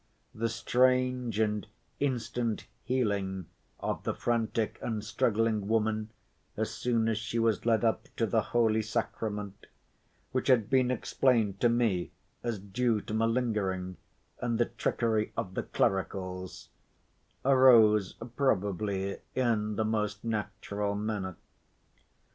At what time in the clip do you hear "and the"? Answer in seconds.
14.39-14.65